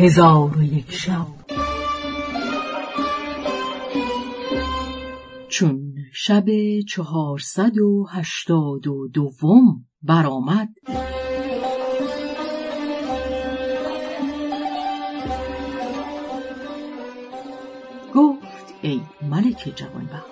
[0.00, 1.26] هزار و یک شب.
[5.48, 6.44] چون شب
[6.88, 10.68] چهارصد و هشتاد و دوم برآمد
[18.14, 20.26] گفت ای ملک جوانبخت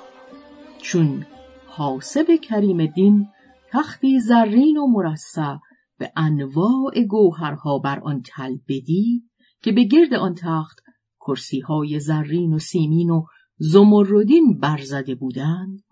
[0.78, 1.26] چون
[1.66, 3.26] حاسب کریم دین
[3.72, 5.56] تختی زرین و مرصع
[5.98, 10.80] به انواع گوهرها بر آن تل بدید که به گرد آن تخت
[11.20, 13.24] کرسی های زرین و سیمین و
[13.58, 15.84] زمردین برزده بودند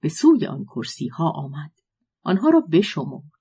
[0.00, 1.70] به سوی آن کرسی ها آمد.
[2.22, 3.32] آنها را بشمرد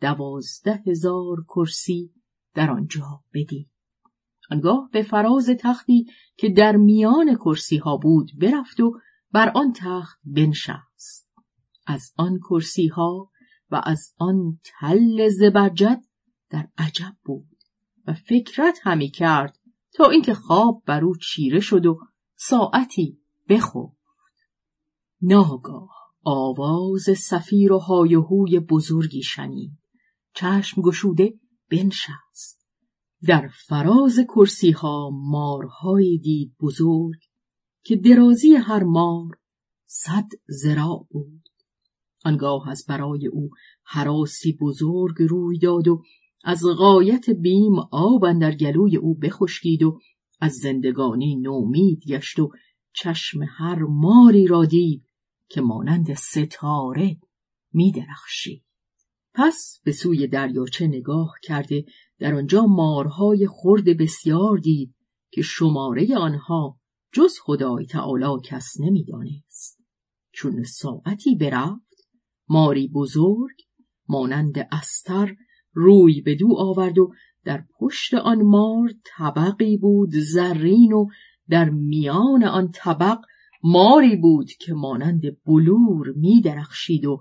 [0.00, 2.10] دوازده هزار کرسی
[2.54, 3.70] در آنجا بدید
[4.50, 9.00] آنگاه به فراز تختی که در میان کرسی ها بود برفت و
[9.32, 11.28] بر آن تخت بنشست.
[11.86, 13.30] از آن کرسی ها
[13.70, 16.04] و از آن تل زبرجد
[16.50, 17.53] در عجب بود.
[18.06, 19.58] و فکرت همی کرد
[19.94, 21.98] تا اینکه خواب بر او چیره شد و
[22.36, 23.94] ساعتی بخفت.
[25.22, 25.90] ناگاه
[26.24, 29.78] آواز سفیر و های هوی بزرگی شنید.
[30.34, 31.34] چشم گشوده
[31.70, 32.66] بنشست.
[33.26, 37.20] در فراز کرسی ها مارهایی دید بزرگ
[37.82, 39.38] که درازی هر مار
[39.86, 41.48] صد زراع بود.
[42.24, 43.50] آنگاه از برای او
[43.82, 46.02] حراسی بزرگ روی داد و
[46.44, 49.98] از غایت بیم آب در گلوی او بخشکید و
[50.40, 52.50] از زندگانی نومید گشت و
[52.92, 55.06] چشم هر ماری را دید
[55.48, 57.16] که مانند ستاره
[57.72, 58.64] می درخشید.
[59.34, 61.84] پس به سوی دریاچه نگاه کرده
[62.18, 64.94] در آنجا مارهای خرد بسیار دید
[65.30, 66.78] که شماره آنها
[67.12, 69.80] جز خدای تعالی کس نمی‌دانست.
[70.32, 72.06] چون ساعتی برفت
[72.48, 73.56] ماری بزرگ
[74.08, 75.34] مانند استر
[75.74, 77.12] روی به دو آورد و
[77.44, 81.06] در پشت آن مار طبقی بود زرین و
[81.48, 83.18] در میان آن طبق
[83.62, 87.18] ماری بود که مانند بلور می درخشید و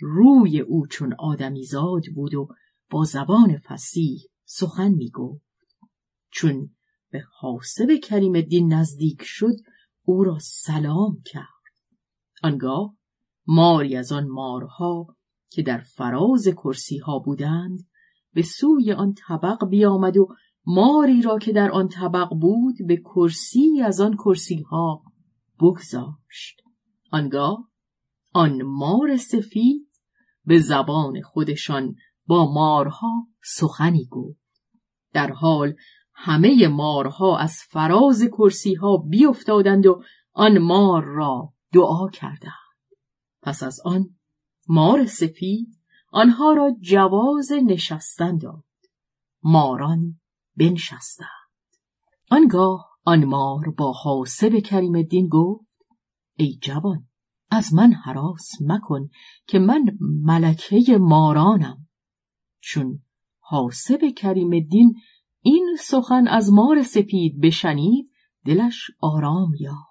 [0.00, 2.48] روی او چون آدمیزاد بود و
[2.90, 5.44] با زبان فسیح سخن می گفت.
[6.30, 6.70] چون
[7.10, 9.54] به حاسب کریم دین نزدیک شد
[10.02, 11.46] او را سلام کرد.
[12.42, 12.94] آنگاه
[13.46, 15.16] ماری از آن مارها
[15.50, 17.86] که در فراز کرسی ها بودند
[18.34, 20.28] به سوی آن طبق بیامد و
[20.66, 25.02] ماری را که در آن طبق بود به کرسی از آن کرسی ها
[25.60, 26.60] بگذاشت.
[27.12, 27.68] آنگاه
[28.32, 29.88] آن مار سفید
[30.44, 31.94] به زبان خودشان
[32.26, 34.40] با مارها سخنی گفت.
[35.12, 35.74] در حال
[36.14, 40.02] همه مارها از فراز کرسی ها بیافتادند و
[40.32, 42.52] آن مار را دعا کردند.
[43.42, 44.16] پس از آن
[44.68, 45.79] مار سفید
[46.10, 48.64] آنها را جواز نشستن داد.
[49.42, 50.20] ماران
[50.56, 51.26] بنشستند.
[52.30, 55.86] آنگاه آن مار با حاسب کریم الدین گفت
[56.36, 57.06] ای جوان
[57.50, 59.08] از من حراس مکن
[59.46, 61.88] که من ملکه مارانم
[62.60, 62.98] چون
[63.40, 64.94] حاسب کریم الدین
[65.42, 68.10] این سخن از مار سپید بشنید
[68.46, 69.90] دلش آرام یافت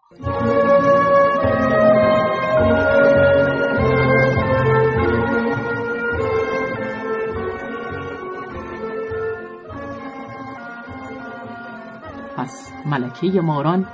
[12.39, 13.87] پس ملکه ماران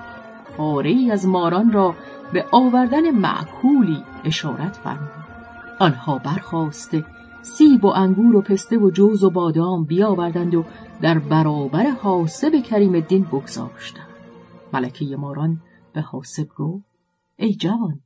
[0.58, 1.96] پاره از ماران را
[2.34, 5.26] به آوردن معکولی اشارت فرمود.
[5.80, 7.06] آنها برخواسته
[7.42, 10.66] سیب و انگور و پسته و جوز و بادام بیاوردند و
[11.02, 14.08] در برابر حاسب کریم الدین بگذاشتند.
[14.74, 15.62] ملکه ماران
[15.94, 16.86] به حاسب گفت
[17.38, 18.02] ای جوان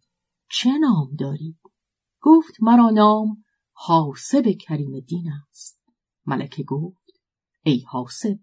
[0.51, 1.55] چه نام داری؟
[2.21, 5.83] گفت مرا نام حاسب کریم الدین است.
[6.25, 7.11] ملکه گفت
[7.63, 8.39] ای حاسب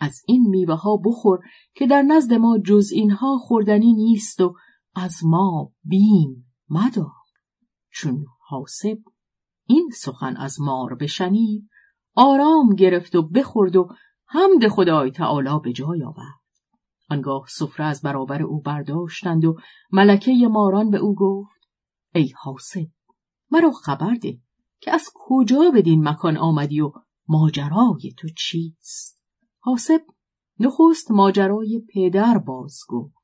[0.00, 1.38] از این میوه ها بخور
[1.74, 4.54] که در نزد ما جز اینها خوردنی نیست و
[4.94, 7.12] از ما بیم مدار.
[7.92, 8.98] چون حاسب
[9.66, 11.68] این سخن از مار بشنید
[12.14, 13.88] آرام گرفت و بخورد و
[14.26, 16.44] حمد خدای تعالی به جای آورد.
[17.10, 19.56] آنگاه سفره از برابر او برداشتند و
[19.92, 21.60] ملکه ماران به او گفت
[22.14, 22.86] ای حاسب
[23.50, 24.38] مرا خبر ده
[24.80, 26.92] که از کجا بدین مکان آمدی و
[27.28, 29.13] ماجرای تو چیست؟
[29.64, 30.00] حاسب
[30.60, 33.14] نخست ماجرای پدر باز گفت.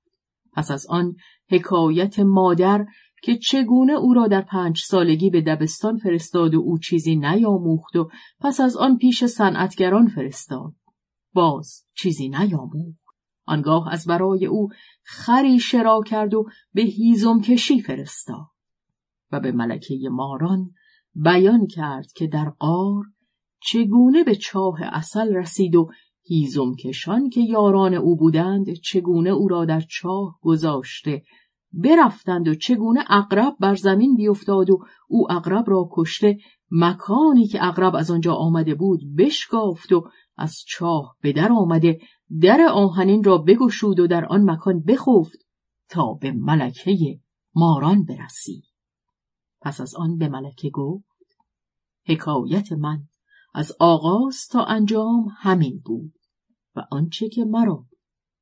[0.52, 1.16] پس از آن
[1.50, 2.87] حکایت مادر
[3.22, 8.10] که چگونه او را در پنج سالگی به دبستان فرستاد و او چیزی نیاموخت و
[8.40, 10.75] پس از آن پیش صنعتگران فرستاد.
[11.32, 13.00] باز چیزی نیاموخت.
[13.46, 14.69] آنگاه از برای او
[15.02, 18.46] خری شرا کرد و به هیزم کشی فرستاد.
[19.32, 20.70] و به ملکه ماران
[21.14, 23.04] بیان کرد که در قار
[23.62, 25.90] چگونه به چاه اصل رسید و
[26.31, 31.23] هیزم کشان که یاران او بودند چگونه او را در چاه گذاشته
[31.73, 34.79] برفتند و چگونه اقرب بر زمین بیفتاد و
[35.09, 36.38] او اقرب را کشته
[36.71, 42.00] مکانی که اقرب از آنجا آمده بود بشکافت و از چاه به در آمده
[42.41, 45.38] در آهنین را بگشود و در آن مکان بخفت
[45.88, 47.21] تا به ملکه
[47.55, 48.62] ماران برسی.
[49.61, 51.37] پس از آن به ملکه گفت
[52.06, 53.03] حکایت من
[53.55, 56.19] از آغاز تا انجام همین بود.
[56.81, 57.87] و آنچه که مرا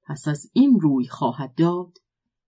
[0.06, 1.92] پس از این روی خواهد داد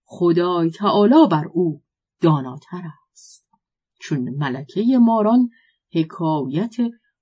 [0.05, 1.83] خدای تعالی بر او
[2.21, 2.83] داناتر
[3.13, 3.49] است.
[4.01, 5.49] چون ملکه ماران
[5.93, 6.77] حکایت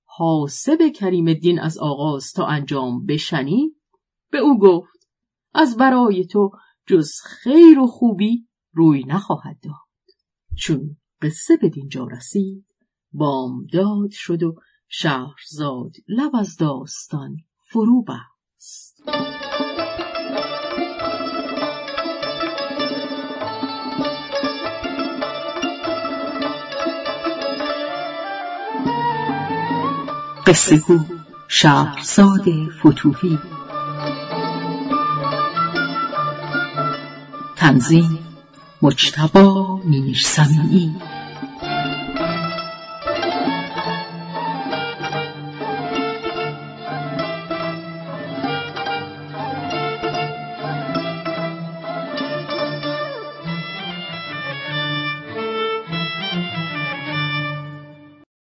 [0.05, 3.75] حاسب کریم الدین از آغاز تا انجام بشنی
[4.31, 5.07] به او گفت
[5.53, 6.51] از برای تو
[6.87, 10.15] جز خیر و خوبی روی نخواهد داد.
[10.57, 12.65] چون قصه به دینجا رسید
[13.11, 14.55] بامداد شد و
[14.87, 17.37] شهرزاد لب از داستان
[17.71, 18.38] فرو بست.
[30.47, 30.99] قصه گو
[31.47, 32.45] شهرزاد
[32.79, 33.39] فتوحی
[37.55, 38.19] تنظیم
[38.81, 40.95] مجتبا میرسمی